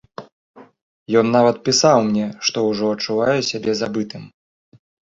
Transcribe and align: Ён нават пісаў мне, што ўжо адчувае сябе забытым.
Ён 1.21 1.25
нават 1.35 1.61
пісаў 1.69 1.97
мне, 2.09 2.27
што 2.51 2.57
ўжо 2.71 2.85
адчувае 2.97 3.39
сябе 3.53 3.71
забытым. 3.87 4.23